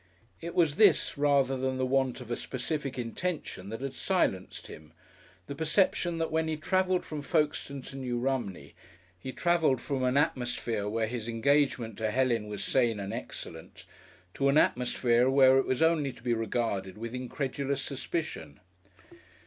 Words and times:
It 0.41 0.55
was 0.55 0.77
this 0.77 1.15
rather 1.15 1.55
than 1.55 1.77
the 1.77 1.85
want 1.85 2.21
of 2.21 2.31
a 2.31 2.35
specific 2.35 2.97
intention 2.97 3.69
that 3.69 3.81
had 3.81 3.93
silenced 3.93 4.65
him, 4.65 4.93
the 5.45 5.53
perception 5.53 6.17
that 6.17 6.31
when 6.31 6.47
he 6.47 6.57
travelled 6.57 7.05
from 7.05 7.21
Folkestone 7.21 7.83
to 7.83 7.97
New 7.97 8.17
Romney 8.17 8.73
he 9.19 9.31
travelled 9.31 9.79
from 9.79 10.03
an 10.03 10.17
atmosphere 10.17 10.89
where 10.89 11.05
his 11.05 11.27
engagement 11.27 11.99
to 11.99 12.09
Helen 12.09 12.47
was 12.47 12.63
sane 12.63 12.99
and 12.99 13.13
excellent 13.13 13.85
to 14.33 14.49
an 14.49 14.57
atmosphere 14.57 15.29
where 15.29 15.59
it 15.59 15.67
was 15.67 15.83
only 15.83 16.11
to 16.13 16.23
be 16.23 16.33
regarded 16.33 16.97
with 16.97 17.13
incredulous 17.13 17.83
suspicion. 17.83 18.59